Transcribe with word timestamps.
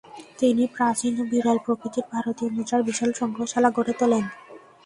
তিনি 0.39 0.63
প্রাচীন 0.75 1.13
ও 1.21 1.23
বিরল 1.31 1.57
প্রকৃতির 1.65 2.05
ভারতীয় 2.13 2.49
মুদ্রার 2.55 2.81
বিশাল 2.87 3.11
সংগ্রহশালা 3.19 3.69
গড়ে 3.77 3.93
তোলেন। 3.99 4.25